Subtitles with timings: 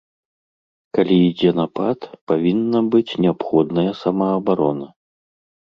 [0.97, 1.99] Калі ідзе напад,
[2.33, 4.93] павінна быць неабходная самаабарона.